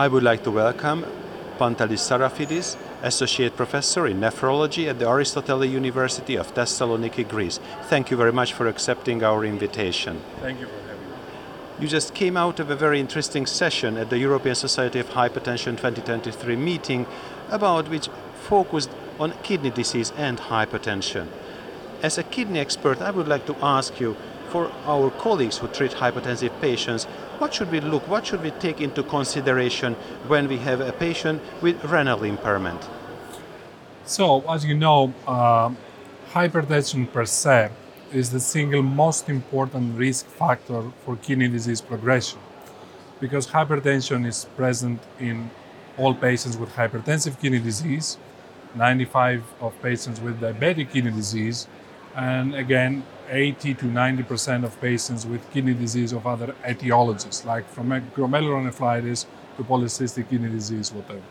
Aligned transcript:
I 0.00 0.08
would 0.08 0.22
like 0.22 0.44
to 0.44 0.50
welcome 0.50 1.04
Pantelis 1.58 2.00
Sarafidis, 2.00 2.78
Associate 3.02 3.54
Professor 3.54 4.06
in 4.06 4.18
Nephrology 4.18 4.88
at 4.88 4.98
the 4.98 5.06
Aristotle 5.06 5.62
University 5.62 6.36
of 6.36 6.54
Thessaloniki, 6.54 7.28
Greece. 7.28 7.60
Thank 7.82 8.10
you 8.10 8.16
very 8.16 8.32
much 8.32 8.54
for 8.54 8.66
accepting 8.66 9.22
our 9.22 9.44
invitation. 9.44 10.22
Thank 10.40 10.60
you 10.60 10.68
for 10.68 10.80
having 10.88 11.06
me. 11.06 11.16
You 11.80 11.86
just 11.86 12.14
came 12.14 12.38
out 12.38 12.60
of 12.60 12.70
a 12.70 12.76
very 12.76 12.98
interesting 12.98 13.44
session 13.44 13.98
at 13.98 14.08
the 14.08 14.16
European 14.16 14.54
Society 14.54 15.00
of 15.00 15.10
Hypertension 15.10 15.76
2023 15.76 16.56
meeting 16.56 17.06
about 17.50 17.90
which 17.90 18.08
focused 18.48 18.88
on 19.18 19.34
kidney 19.42 19.68
disease 19.68 20.14
and 20.16 20.38
hypertension. 20.38 21.28
As 22.02 22.16
a 22.16 22.22
kidney 22.22 22.58
expert, 22.58 23.02
I 23.02 23.10
would 23.10 23.28
like 23.28 23.44
to 23.44 23.56
ask 23.60 24.00
you 24.00 24.16
for 24.48 24.72
our 24.86 25.10
colleagues 25.10 25.58
who 25.58 25.68
treat 25.68 25.92
hypertensive 25.92 26.58
patients, 26.62 27.06
what 27.40 27.54
should 27.54 27.70
we 27.72 27.80
look, 27.80 28.06
what 28.06 28.26
should 28.26 28.42
we 28.42 28.50
take 28.50 28.82
into 28.82 29.02
consideration 29.02 29.94
when 30.28 30.46
we 30.46 30.58
have 30.58 30.82
a 30.82 30.92
patient 30.92 31.40
with 31.62 31.82
renal 31.84 32.22
impairment? 32.22 32.86
So, 34.04 34.44
as 34.46 34.66
you 34.66 34.74
know, 34.74 35.14
uh, 35.26 35.70
hypertension 36.32 37.10
per 37.10 37.24
se 37.24 37.70
is 38.12 38.30
the 38.30 38.40
single 38.40 38.82
most 38.82 39.30
important 39.30 39.96
risk 39.96 40.26
factor 40.26 40.82
for 41.02 41.16
kidney 41.16 41.48
disease 41.48 41.80
progression 41.80 42.40
because 43.20 43.46
hypertension 43.46 44.26
is 44.26 44.44
present 44.56 45.00
in 45.18 45.50
all 45.96 46.12
patients 46.14 46.58
with 46.58 46.70
hypertensive 46.74 47.40
kidney 47.40 47.58
disease, 47.58 48.18
95 48.74 49.42
of 49.62 49.80
patients 49.80 50.20
with 50.20 50.40
diabetic 50.40 50.90
kidney 50.90 51.10
disease, 51.10 51.68
and 52.14 52.54
again 52.54 53.04
80 53.28 53.74
to 53.74 53.86
90 53.86 54.22
percent 54.24 54.64
of 54.64 54.80
patients 54.80 55.26
with 55.26 55.48
kidney 55.52 55.74
disease 55.74 56.12
of 56.12 56.26
other 56.26 56.54
etiologies 56.64 57.44
like 57.44 57.68
from 57.68 57.90
glomerulonephritis 58.16 59.26
to 59.56 59.64
polycystic 59.64 60.28
kidney 60.28 60.50
disease 60.50 60.92
whatever. 60.92 61.22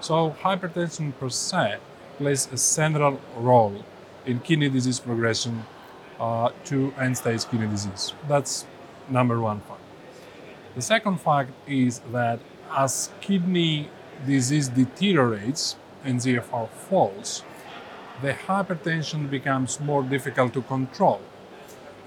So 0.00 0.36
hypertension 0.42 1.18
per 1.18 1.28
se 1.28 1.78
plays 2.18 2.48
a 2.52 2.56
central 2.56 3.20
role 3.36 3.84
in 4.24 4.40
kidney 4.40 4.68
disease 4.68 4.98
progression 5.00 5.64
uh, 6.18 6.50
to 6.64 6.92
end-stage 6.98 7.44
kidney 7.46 7.68
disease. 7.68 8.14
That's 8.28 8.66
number 9.08 9.40
one 9.40 9.60
fact. 9.60 9.80
The 10.74 10.82
second 10.82 11.20
fact 11.20 11.52
is 11.66 12.00
that 12.12 12.40
as 12.70 13.10
kidney 13.20 13.88
disease 14.26 14.68
deteriorates 14.68 15.76
and 16.04 16.20
GFR 16.20 16.68
falls, 16.68 17.42
the 18.22 18.32
hypertension 18.32 19.28
becomes 19.28 19.78
more 19.80 20.02
difficult 20.02 20.52
to 20.54 20.62
control. 20.62 21.20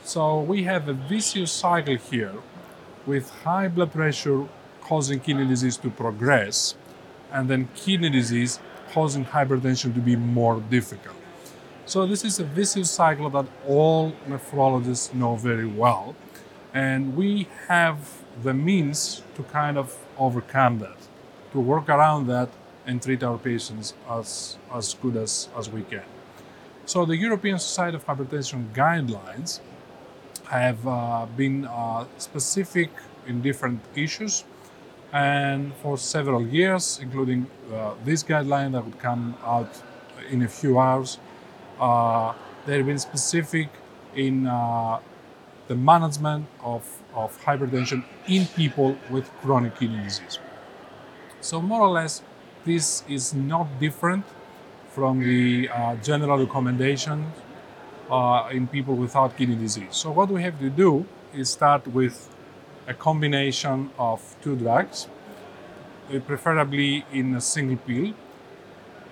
So 0.04 0.42
we 0.42 0.64
have 0.64 0.88
a 0.88 0.94
vicious 0.94 1.52
cycle 1.52 1.96
here 1.96 2.34
with 3.06 3.30
high 3.44 3.68
blood 3.68 3.92
pressure 3.92 4.48
causing 4.82 5.20
kidney 5.20 5.46
disease 5.46 5.78
to 5.78 5.90
progress 5.90 6.76
and 7.32 7.50
then 7.50 7.70
kidney 7.76 8.10
disease 8.10 8.60
causing 8.92 9.24
hypertension 9.24 9.94
to 9.94 10.00
be 10.00 10.16
more 10.16 10.60
difficult. 10.62 11.16
So 11.86 12.08
this 12.08 12.24
is 12.24 12.40
a 12.40 12.44
vicious 12.44 12.90
cycle 12.90 13.30
that 13.30 13.46
all 13.68 14.14
nephrologists 14.28 15.14
know 15.14 15.36
very 15.36 15.68
well 15.68 16.16
and 16.74 17.16
we 17.16 17.48
have 17.68 17.98
the 18.42 18.54
means 18.54 19.22
to 19.36 19.44
kind 19.44 19.78
of 19.78 19.96
overcome 20.18 20.80
that, 20.80 20.98
to 21.52 21.60
work 21.60 21.90
around 21.90 22.28
that 22.28 22.50
and 22.90 23.02
treat 23.02 23.22
our 23.24 23.38
patients 23.38 23.94
as, 24.10 24.58
as 24.74 24.96
good 24.96 25.16
as, 25.16 25.48
as 25.56 25.70
we 25.70 25.84
can. 25.84 26.04
So 26.86 27.06
the 27.06 27.16
European 27.16 27.60
Society 27.60 27.98
of 27.98 28.06
Hypertension 28.06 28.74
guidelines 28.74 29.60
have 30.50 30.86
uh, 30.88 31.28
been 31.38 31.66
uh, 31.66 32.06
specific 32.18 32.90
in 33.28 33.42
different 33.42 33.80
issues 33.96 34.44
and 35.14 35.74
for 35.76 35.98
several 35.98 36.48
years, 36.48 37.00
including 37.02 37.48
uh, 37.74 37.94
this 38.04 38.24
guideline 38.24 38.72
that 38.74 38.84
would 38.84 39.00
come 39.00 39.36
out 39.44 39.70
in 40.32 40.42
a 40.42 40.48
few 40.48 40.80
hours, 40.80 41.20
uh, 41.80 42.34
they've 42.66 42.86
been 42.86 43.00
specific 43.00 43.70
in 44.16 44.48
uh, 44.48 45.00
the 45.68 45.76
management 45.76 46.46
of, 46.64 46.84
of 47.14 47.40
hypertension 47.44 48.04
in 48.28 48.46
people 48.48 48.98
with 49.10 49.30
chronic 49.42 49.76
kidney 49.80 50.04
disease. 50.04 50.40
So 51.42 51.62
more 51.62 51.82
or 51.82 51.90
less, 51.90 52.22
this 52.66 53.04
is 53.08 53.34
not 53.34 53.68
different 53.80 54.26
from 54.90 55.20
the 55.20 55.70
uh, 55.70 55.96
general 55.98 56.38
recommendation 56.40 57.32
uh, 58.10 58.50
in 58.52 58.68
people 58.68 58.96
without 58.96 59.38
kidney 59.38 59.56
disease. 59.56 59.96
So 59.96 60.12
what 60.12 60.30
we 60.30 60.42
have 60.42 60.60
to 60.60 60.70
do 60.70 61.06
is 61.34 61.50
start 61.50 61.88
with 61.88 62.30
a 62.88 62.94
combination 62.94 63.92
of 63.98 64.36
two 64.42 64.56
drugs, 64.56 65.08
uh, 66.14 66.20
preferably 66.20 67.06
in 67.14 67.36
a 67.36 67.42
single 67.42 67.78
pill. 67.78 68.14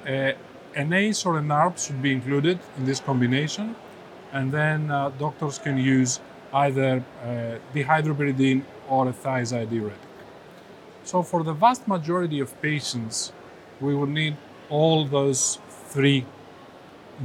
Uh, 0.05 0.33
an 0.75 0.93
ACE 0.93 1.25
or 1.25 1.37
an 1.37 1.47
ARB 1.47 1.85
should 1.85 2.01
be 2.01 2.11
included 2.11 2.59
in 2.77 2.85
this 2.85 2.99
combination, 2.99 3.75
and 4.33 4.51
then 4.51 4.91
uh, 4.91 5.09
doctors 5.17 5.57
can 5.59 5.77
use 5.77 6.19
either 6.53 7.03
uh, 7.23 7.57
dihydropyridine 7.73 8.63
or 8.89 9.09
a 9.09 9.13
thiazide 9.13 9.69
diuretic. 9.69 9.99
So 11.03 11.23
for 11.23 11.43
the 11.43 11.53
vast 11.53 11.87
majority 11.87 12.39
of 12.39 12.61
patients, 12.61 13.31
we 13.79 13.95
would 13.95 14.09
need 14.09 14.35
all 14.69 15.05
those 15.05 15.59
three 15.89 16.25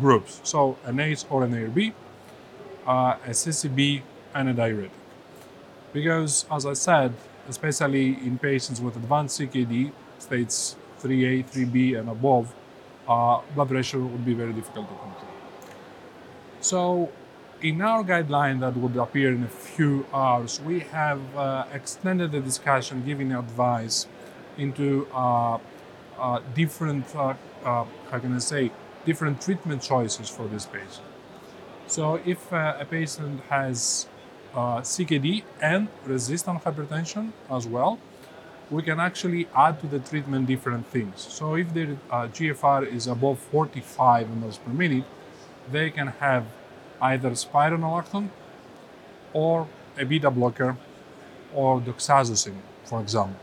groups. 0.01 0.41
So 0.45 0.77
an 0.85 1.01
ACE 1.01 1.27
or 1.29 1.45
an 1.45 1.53
ARB, 1.53 1.93
uh, 2.87 3.17
a 3.27 3.31
CCB, 3.31 4.03
and 4.35 4.49
a 4.49 4.53
diuretic. 4.53 4.93
Because, 5.93 6.47
as 6.51 6.65
I 6.65 6.73
said, 6.73 7.13
especially 7.49 8.17
in 8.27 8.39
patients 8.39 8.81
with 8.81 8.97
advanced 8.97 9.41
CKD, 9.41 9.93
states 10.19 10.77
3A, 11.01 11.45
3B, 11.51 11.99
and 11.99 12.09
above, 12.09 12.55
uh, 13.07 13.41
blood 13.55 13.69
pressure 13.69 14.01
would 14.01 14.25
be 14.25 14.35
very 14.35 14.53
difficult 14.53 14.89
to 14.89 14.95
control. 14.95 15.33
So, 16.61 17.11
in 17.61 17.81
our 17.81 18.03
guideline 18.03 18.61
that 18.61 18.77
would 18.77 18.97
appear 18.97 19.35
in 19.35 19.43
a 19.43 19.49
few 19.49 20.07
hours, 20.13 20.61
we 20.61 20.81
have 20.81 21.21
uh, 21.37 21.67
extended 21.73 22.33
the 22.33 22.41
discussion, 22.41 23.05
giving 23.05 23.33
advice 23.33 24.07
into 24.57 25.07
uh, 25.13 25.59
uh, 26.19 26.41
different, 26.55 27.05
uh, 27.15 27.35
uh, 27.65 27.85
how 28.11 28.19
can 28.19 28.35
I 28.35 28.39
say, 28.39 28.71
different 29.05 29.41
treatment 29.41 29.83
choices 29.83 30.29
for 30.29 30.47
this 30.47 30.67
patient. 30.67 31.07
So 31.87 32.21
if 32.25 32.53
uh, 32.53 32.77
a 32.79 32.85
patient 32.85 33.41
has 33.49 34.07
CKD 34.55 35.43
and 35.61 35.89
resistant 36.05 36.63
hypertension 36.63 37.33
as 37.51 37.67
well, 37.67 37.99
we 38.71 38.83
can 38.83 39.01
actually 39.01 39.49
add 39.55 39.81
to 39.81 39.87
the 39.87 39.99
treatment 39.99 40.47
different 40.47 40.87
things. 40.87 41.21
So 41.21 41.55
if 41.55 41.75
their 41.75 41.97
GFR 42.11 42.87
is 42.87 43.07
above 43.07 43.39
45 43.39 44.27
ml 44.29 44.65
per 44.65 44.73
minute, 44.73 45.05
they 45.71 45.91
can 45.91 46.09
have 46.09 46.45
either 47.01 47.31
spironolactone 47.31 48.29
or 49.33 49.67
a 49.99 50.05
beta 50.05 50.31
blocker 50.31 50.77
or 51.55 51.81
doxazosin, 51.81 52.55
for 52.85 53.01
example. 53.01 53.41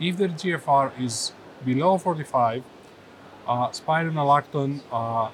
If 0.00 0.16
their 0.16 0.28
GFR 0.28 0.92
is 1.00 1.32
below 1.64 1.98
45, 1.98 2.62
uh, 3.46 3.68
spironolactone 3.68 4.80
uh, 4.92 5.30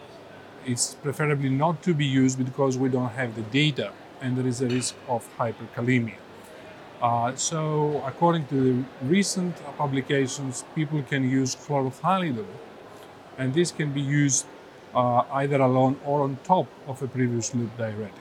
is 0.66 0.96
preferably 1.02 1.48
not 1.48 1.82
to 1.82 1.94
be 1.94 2.06
used 2.06 2.44
because 2.44 2.78
we 2.78 2.88
don't 2.88 3.10
have 3.10 3.34
the 3.34 3.42
data 3.42 3.92
and 4.20 4.36
there 4.36 4.46
is 4.46 4.60
a 4.62 4.68
risk 4.68 4.94
of 5.08 5.28
hyperkalemia. 5.38 6.16
Uh, 7.02 7.34
so, 7.36 8.02
according 8.06 8.46
to 8.46 8.54
the 8.54 8.84
recent 9.06 9.54
publications, 9.76 10.64
people 10.74 11.02
can 11.02 11.28
use 11.28 11.54
chlorothalidone, 11.54 12.46
and 13.36 13.52
this 13.52 13.70
can 13.70 13.92
be 13.92 14.00
used 14.00 14.46
uh, 14.94 15.22
either 15.32 15.60
alone 15.60 16.00
or 16.04 16.22
on 16.22 16.38
top 16.44 16.66
of 16.86 17.02
a 17.02 17.06
previous 17.06 17.54
loop 17.54 17.76
diuretic. 17.76 18.14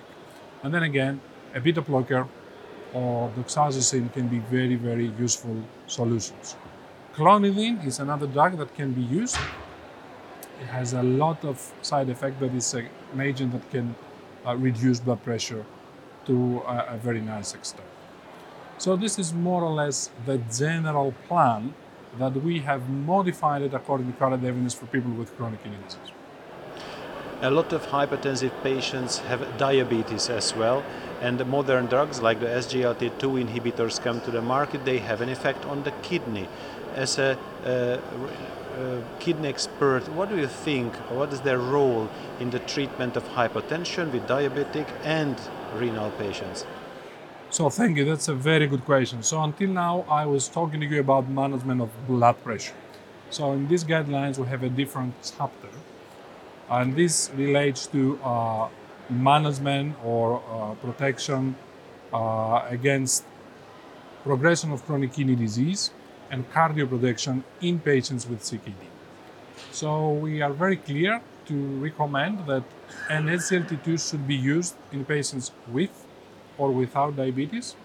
And 0.63 0.73
then 0.73 0.83
again, 0.83 1.21
a 1.53 1.61
beta 1.61 1.81
blocker 1.81 2.27
or 2.93 3.29
doxazosin 3.37 4.11
can 4.11 4.27
be 4.27 4.39
very, 4.39 4.75
very 4.75 5.07
useful 5.19 5.63
solutions. 5.87 6.55
Clonidine 7.15 7.85
is 7.85 7.99
another 7.99 8.25
drug 8.25 8.57
that 8.57 8.73
can 8.73 8.91
be 8.91 9.01
used. 9.01 9.37
It 10.59 10.65
has 10.65 10.93
a 10.93 11.03
lot 11.03 11.45
of 11.45 11.71
side 11.83 12.09
effects, 12.09 12.37
but 12.39 12.51
it's 12.55 12.73
an 12.73 12.89
agent 13.21 13.51
that 13.51 13.69
can 13.69 13.95
uh, 14.43 14.55
reduce 14.55 14.99
blood 14.99 15.23
pressure 15.23 15.63
to 16.25 16.63
a, 16.65 16.95
a 16.95 16.97
very 16.97 17.21
nice 17.21 17.53
extent. 17.53 17.87
So 18.79 18.95
this 18.95 19.19
is 19.19 19.31
more 19.31 19.63
or 19.63 19.73
less 19.73 20.09
the 20.25 20.39
general 20.39 21.13
plan 21.27 21.75
that 22.17 22.33
we 22.43 22.61
have 22.61 22.89
modified 22.89 23.61
it 23.61 23.75
according 23.75 24.11
to 24.11 24.17
current 24.17 24.43
evidence 24.43 24.73
for 24.73 24.87
people 24.87 25.11
with 25.11 25.37
chronic 25.37 25.61
kidney 25.61 25.77
disease. 25.85 26.11
A 27.43 27.51
lot 27.51 27.73
of 27.73 27.85
hypertensive 27.87 28.53
patients 28.63 29.19
have 29.19 29.57
diabetes 29.57 30.29
as 30.29 30.55
well, 30.55 30.83
and 31.21 31.37
the 31.37 31.45
modern 31.45 31.85
drugs 31.87 32.21
like 32.21 32.39
the 32.39 32.47
SGLT2 32.47 33.45
inhibitors 33.45 34.01
come 34.01 34.21
to 34.21 34.31
the 34.31 34.41
market, 34.41 34.85
they 34.85 34.99
have 34.99 35.21
an 35.21 35.29
effect 35.29 35.65
on 35.65 35.83
the 35.83 35.91
kidney 36.01 36.47
as 36.95 37.17
a 37.19 37.37
kidney 39.19 39.47
expert, 39.47 40.07
what 40.09 40.29
do 40.29 40.37
you 40.37 40.47
think? 40.47 40.93
What 41.11 41.31
is 41.31 41.41
their 41.41 41.59
role 41.59 42.09
in 42.39 42.49
the 42.49 42.59
treatment 42.59 43.15
of 43.15 43.23
hypertension 43.29 44.11
with 44.11 44.27
diabetic 44.27 44.87
and 45.03 45.35
renal 45.75 46.11
patients? 46.11 46.65
So 47.49 47.69
thank 47.69 47.97
you. 47.97 48.05
That's 48.05 48.27
a 48.29 48.33
very 48.33 48.65
good 48.65 48.83
question. 48.83 49.21
So 49.21 49.43
until 49.43 49.69
now, 49.69 50.05
I 50.09 50.25
was 50.25 50.47
talking 50.47 50.79
to 50.79 50.85
you 50.87 50.99
about 50.99 51.29
management 51.29 51.81
of 51.81 51.89
blood 52.07 52.43
pressure. 52.43 52.73
So 53.29 53.51
in 53.51 53.67
these 53.67 53.83
guidelines, 53.83 54.37
we 54.39 54.47
have 54.47 54.63
a 54.63 54.69
different 54.69 55.13
chapter, 55.37 55.69
and 56.69 56.95
this 56.95 57.29
relates 57.35 57.87
to 57.87 58.19
uh, 58.23 58.69
management 59.09 59.95
or 60.03 60.41
uh, 60.49 60.73
protection 60.75 61.55
uh, 62.11 62.65
against 62.69 63.25
progression 64.23 64.71
of 64.71 64.85
chronic 64.85 65.13
kidney 65.13 65.35
disease 65.35 65.91
and 66.31 66.51
cardioprotection 66.51 67.43
in 67.61 67.79
patients 67.79 68.27
with 68.27 68.41
CKD. 68.41 68.73
So 69.71 70.11
we 70.11 70.41
are 70.41 70.51
very 70.51 70.77
clear 70.77 71.21
to 71.45 71.55
recommend 71.79 72.45
that 72.47 72.63
an 73.09 73.27
SGLT2 73.27 74.09
should 74.09 74.27
be 74.27 74.35
used 74.35 74.75
in 74.91 75.05
patients 75.05 75.51
with 75.67 76.05
or 76.57 76.71
without 76.71 77.15
diabetes, 77.15 77.75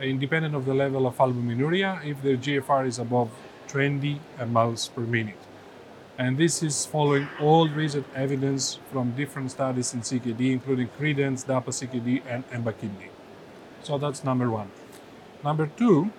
independent 0.00 0.54
of 0.54 0.64
the 0.64 0.74
level 0.74 1.06
of 1.06 1.16
albuminuria, 1.18 2.04
if 2.04 2.22
their 2.22 2.36
GFR 2.36 2.86
is 2.86 2.98
above 2.98 3.30
20 3.68 4.20
mLs 4.38 4.92
per 4.94 5.02
minute. 5.02 5.36
And 6.18 6.36
this 6.36 6.62
is 6.62 6.84
following 6.84 7.28
all 7.40 7.68
recent 7.68 8.06
evidence 8.14 8.78
from 8.92 9.12
different 9.12 9.50
studies 9.50 9.94
in 9.94 10.00
CKD, 10.00 10.52
including 10.52 10.88
Credence, 10.98 11.44
DAPA 11.44 11.70
CKD, 11.70 12.22
and 12.28 12.44
EMPA-KIDNEY. 12.50 13.10
So 13.82 13.96
that's 13.96 14.24
number 14.24 14.50
one. 14.50 14.70
Number 15.42 15.66
two, 15.66 16.10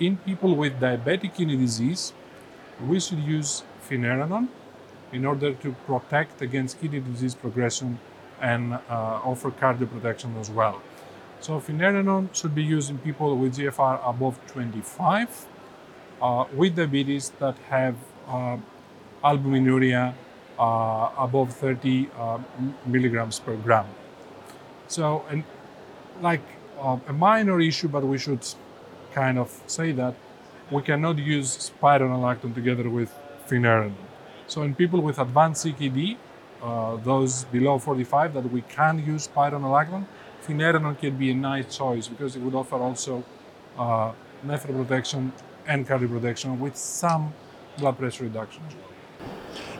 in 0.00 0.16
people 0.16 0.56
with 0.56 0.80
diabetic 0.80 1.34
kidney 1.34 1.56
disease, 1.56 2.12
we 2.88 2.98
should 2.98 3.18
use 3.18 3.62
finerenone 3.88 4.48
in 5.12 5.26
order 5.26 5.52
to 5.52 5.72
protect 5.86 6.40
against 6.40 6.80
kidney 6.80 7.00
disease 7.00 7.34
progression 7.34 7.98
and 8.40 8.74
uh, 8.74 8.80
offer 9.22 9.50
cardioprotection 9.50 10.40
as 10.40 10.50
well. 10.50 10.80
So 11.40 11.60
finerenone 11.60 12.34
should 12.34 12.54
be 12.54 12.62
used 12.62 12.90
in 12.90 12.98
people 12.98 13.36
with 13.36 13.56
GFR 13.56 14.00
above 14.08 14.38
25 14.46 15.46
uh, 16.22 16.44
with 16.54 16.76
diabetes 16.76 17.30
that 17.38 17.56
have 17.68 17.96
uh, 18.26 18.56
albuminuria 19.22 20.14
uh, 20.58 21.10
above 21.18 21.52
30 21.54 22.08
uh, 22.16 22.38
milligrams 22.86 23.38
per 23.38 23.56
gram. 23.56 23.86
So, 24.88 25.24
and 25.30 25.44
like 26.20 26.42
uh, 26.80 26.98
a 27.08 27.12
minor 27.12 27.60
issue, 27.60 27.88
but 27.88 28.04
we 28.04 28.18
should 28.18 28.44
kind 29.12 29.38
of 29.38 29.62
say 29.66 29.92
that 29.92 30.14
we 30.70 30.82
cannot 30.82 31.18
use 31.18 31.70
spironolactone 31.70 32.54
together 32.54 32.88
with 32.88 33.12
finerenone. 33.48 33.94
So 34.46 34.62
in 34.62 34.74
people 34.74 35.00
with 35.00 35.18
advanced 35.18 35.66
CKD, 35.66 36.16
uh, 36.62 36.96
those 36.96 37.44
below 37.44 37.78
45 37.78 38.34
that 38.34 38.52
we 38.52 38.62
can 38.62 39.04
use 39.04 39.28
spironolactone, 39.28 40.06
finerenone 40.46 40.98
can 40.98 41.16
be 41.16 41.30
a 41.30 41.34
nice 41.34 41.76
choice 41.76 42.08
because 42.08 42.36
it 42.36 42.42
would 42.42 42.54
offer 42.54 42.76
also 42.76 43.24
uh, 43.78 44.12
nephroprotection 44.46 45.32
and 45.66 45.86
cardioprotection 45.86 46.58
with 46.58 46.76
some 46.76 47.32
blood 47.78 47.98
pressure 47.98 48.24
reduction. 48.24 48.62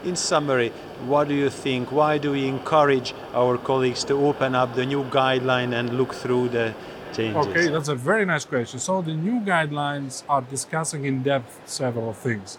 In 0.05 0.17
summary, 0.17 0.71
what 1.07 1.29
do 1.29 1.35
you 1.35 1.51
think? 1.51 1.93
Why 1.93 2.17
do 2.19 2.33
we 2.33 2.47
encourage 2.47 3.15
our 3.35 3.59
colleagues 3.59 4.03
to 4.05 4.15
open 4.15 4.55
up 4.55 4.75
the 4.75 4.87
new 4.87 5.05
guideline 5.05 5.75
and 5.75 5.99
look 5.99 6.15
through 6.15 6.49
the 6.49 6.75
changes? 7.13 7.47
Okay, 7.47 7.69
that's 7.69 7.89
a 7.89 7.95
very 7.95 8.25
nice 8.25 8.45
question. 8.45 8.79
So 8.79 9.03
the 9.03 9.15
new 9.15 9.41
guidelines 9.41 10.23
are 10.29 10.43
discussing 10.43 11.05
in 11.05 11.23
depth 11.23 11.61
several 11.67 12.13
things. 12.13 12.59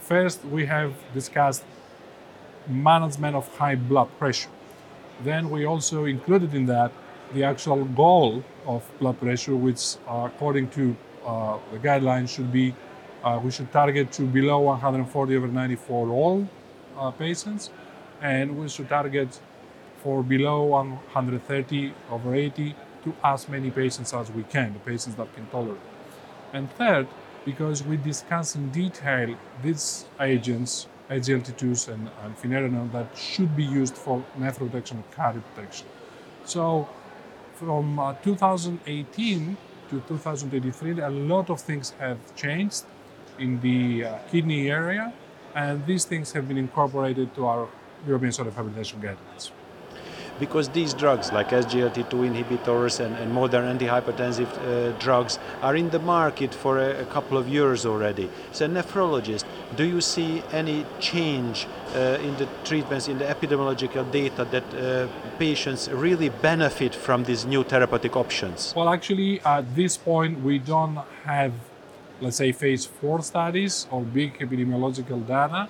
First, 0.00 0.44
we 0.44 0.66
have 0.66 0.94
discussed 1.12 1.64
management 2.66 3.36
of 3.36 3.46
high 3.56 3.74
blood 3.74 4.08
pressure. 4.18 4.50
Then 5.22 5.50
we 5.50 5.64
also 5.64 6.04
included 6.04 6.54
in 6.54 6.66
that 6.66 6.92
the 7.34 7.44
actual 7.44 7.84
goal 7.84 8.44
of 8.66 8.82
blood 8.98 9.20
pressure, 9.20 9.54
which 9.56 9.96
uh, 10.06 10.28
according 10.30 10.70
to 10.70 10.96
uh, 11.26 11.58
the 11.72 11.78
guidelines 11.78 12.28
should 12.28 12.52
be 12.52 12.74
uh, 13.24 13.40
we 13.42 13.50
should 13.50 13.70
target 13.72 14.12
to 14.12 14.22
below 14.22 14.60
140 14.60 15.36
over 15.36 15.48
90 15.48 15.76
for 15.76 16.08
all 16.08 16.48
uh, 16.96 17.10
patients, 17.10 17.70
and 18.22 18.56
we 18.56 18.68
should 18.68 18.88
target 18.88 19.40
for 20.02 20.22
below 20.22 20.62
130 20.62 21.92
over 22.10 22.34
80 22.34 22.74
to 23.04 23.14
as 23.24 23.48
many 23.48 23.70
patients 23.70 24.12
as 24.12 24.30
we 24.30 24.42
can, 24.44 24.72
the 24.72 24.78
patients 24.80 25.14
that 25.16 25.32
can 25.34 25.46
tolerate. 25.46 25.80
And 26.52 26.70
third, 26.72 27.06
because 27.44 27.82
we 27.82 27.96
discuss 27.96 28.56
in 28.56 28.70
detail 28.70 29.34
these 29.62 30.06
agents, 30.20 30.86
SGLT2s 31.10 31.88
and, 31.88 32.10
and 32.22 32.36
finerenone, 32.36 32.92
that 32.92 33.16
should 33.16 33.56
be 33.56 33.64
used 33.64 33.96
for 33.96 34.24
nephroprotection 34.38 34.92
and 34.92 35.10
cardioprotection. 35.12 35.84
So 36.44 36.88
from 37.54 37.98
uh, 37.98 38.14
2018 38.22 39.56
to 39.90 40.00
2023, 40.00 41.00
a 41.00 41.10
lot 41.10 41.50
of 41.50 41.60
things 41.60 41.94
have 41.98 42.18
changed 42.36 42.84
in 43.38 43.60
the 43.60 44.04
uh, 44.04 44.18
kidney 44.30 44.70
area, 44.70 45.12
and 45.54 45.84
these 45.86 46.04
things 46.04 46.32
have 46.32 46.48
been 46.48 46.58
incorporated 46.58 47.34
to 47.34 47.46
our 47.46 47.68
European 48.06 48.32
Sort 48.32 48.48
of 48.48 48.54
Hypertension 48.54 49.00
guidelines. 49.00 49.50
Because 50.38 50.68
these 50.68 50.94
drugs, 50.94 51.32
like 51.32 51.50
SGLT2 51.50 52.12
inhibitors 52.30 53.00
and, 53.00 53.16
and 53.16 53.32
modern 53.32 53.64
antihypertensive 53.76 54.50
uh, 54.58 54.98
drugs, 54.98 55.38
are 55.62 55.76
in 55.76 55.90
the 55.90 55.98
market 55.98 56.54
for 56.54 56.78
a, 56.78 57.02
a, 57.02 57.04
couple 57.06 57.36
of 57.36 57.48
years 57.48 57.84
already. 57.84 58.30
So, 58.52 58.68
nephrologist, 58.68 59.44
do 59.76 59.84
you 59.84 60.00
see 60.00 60.42
any 60.52 60.86
change 61.00 61.66
uh, 61.94 62.18
in 62.22 62.36
the 62.36 62.48
treatments, 62.64 63.08
in 63.08 63.18
the 63.18 63.24
epidemiological 63.24 64.10
data 64.10 64.44
that 64.44 64.74
uh, 64.74 65.08
patients 65.38 65.88
really 65.90 66.28
benefit 66.28 66.94
from 66.94 67.24
these 67.24 67.44
new 67.44 67.64
therapeutic 67.64 68.16
options? 68.16 68.74
Well, 68.76 68.88
actually, 68.88 69.40
at 69.40 69.74
this 69.74 69.96
point, 69.96 70.42
we 70.42 70.58
don't 70.58 70.98
have 71.24 71.52
let's 72.20 72.36
say, 72.36 72.52
phase 72.52 72.84
four 72.86 73.22
studies 73.22 73.86
or 73.90 74.02
big 74.02 74.38
epidemiological 74.38 75.26
data 75.26 75.68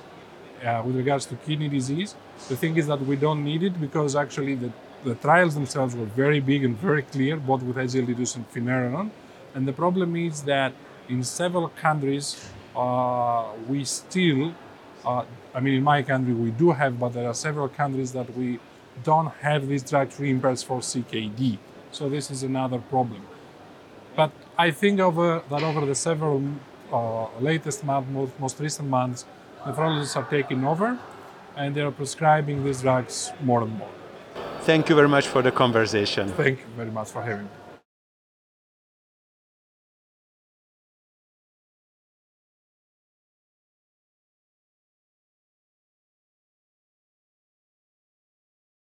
uh, 0.64 0.82
with 0.84 0.96
regards 0.96 1.26
to 1.26 1.36
kidney 1.36 1.68
disease. 1.68 2.14
The 2.48 2.56
thing 2.56 2.76
is 2.76 2.86
that 2.86 3.00
we 3.00 3.16
don't 3.16 3.44
need 3.44 3.62
it 3.62 3.80
because 3.80 4.16
actually 4.16 4.54
the, 4.54 4.72
the 5.04 5.14
trials 5.16 5.54
themselves 5.54 5.94
were 5.94 6.06
very 6.06 6.40
big 6.40 6.64
and 6.64 6.76
very 6.76 7.02
clear, 7.02 7.36
both 7.36 7.62
with 7.62 7.76
SGLT2 7.76 8.36
and 8.36 8.52
finerenone. 8.52 9.10
And 9.54 9.66
the 9.66 9.72
problem 9.72 10.16
is 10.16 10.42
that 10.42 10.72
in 11.08 11.22
several 11.24 11.68
countries, 11.68 12.50
uh, 12.76 13.46
we 13.68 13.84
still, 13.84 14.54
uh, 15.04 15.24
I 15.54 15.60
mean, 15.60 15.74
in 15.74 15.82
my 15.82 16.02
country 16.02 16.34
we 16.34 16.50
do 16.50 16.72
have, 16.72 16.98
but 16.98 17.10
there 17.10 17.26
are 17.28 17.34
several 17.34 17.68
countries 17.68 18.12
that 18.12 18.36
we 18.36 18.60
don't 19.02 19.28
have 19.40 19.68
these 19.68 19.82
drugs 19.82 20.18
reimbursed 20.18 20.66
for 20.66 20.80
CKD. 20.80 21.58
So 21.92 22.08
this 22.08 22.30
is 22.30 22.42
another 22.42 22.78
problem. 22.78 23.22
But 24.16 24.32
I 24.58 24.70
think 24.70 25.00
over 25.00 25.42
that 25.50 25.62
over 25.62 25.86
the 25.86 25.94
several 25.94 26.42
uh, 26.92 27.28
latest 27.40 27.84
months, 27.84 28.10
most, 28.10 28.40
most 28.40 28.60
recent 28.60 28.88
months, 28.88 29.24
nephrologists 29.64 30.16
are 30.16 30.28
taking 30.30 30.64
over 30.64 30.98
and 31.56 31.74
they 31.74 31.80
are 31.80 31.90
prescribing 31.90 32.64
these 32.64 32.82
drugs 32.82 33.32
more 33.42 33.62
and 33.62 33.76
more. 33.78 33.90
Thank 34.60 34.88
you 34.88 34.94
very 34.94 35.08
much 35.08 35.26
for 35.26 35.42
the 35.42 35.50
conversation. 35.50 36.28
Thank 36.28 36.60
you 36.60 36.66
very 36.76 36.90
much 36.90 37.08
for 37.08 37.22
having 37.22 37.44
me. 37.44 37.67